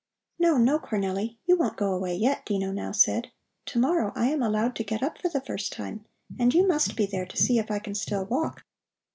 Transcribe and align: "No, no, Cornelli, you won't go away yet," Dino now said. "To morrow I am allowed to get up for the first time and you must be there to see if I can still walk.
"No, 0.39 0.57
no, 0.57 0.79
Cornelli, 0.79 1.37
you 1.45 1.55
won't 1.57 1.77
go 1.77 1.93
away 1.93 2.15
yet," 2.15 2.43
Dino 2.43 2.71
now 2.71 2.91
said. 2.91 3.27
"To 3.67 3.77
morrow 3.77 4.11
I 4.15 4.29
am 4.29 4.41
allowed 4.41 4.75
to 4.77 4.83
get 4.83 5.03
up 5.03 5.19
for 5.19 5.29
the 5.29 5.41
first 5.41 5.71
time 5.71 6.05
and 6.39 6.55
you 6.55 6.67
must 6.67 6.95
be 6.97 7.05
there 7.05 7.27
to 7.27 7.37
see 7.37 7.59
if 7.59 7.69
I 7.69 7.77
can 7.77 7.93
still 7.93 8.25
walk. 8.25 8.65